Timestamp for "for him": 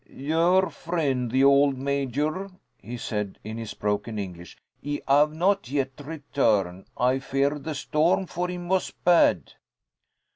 8.25-8.67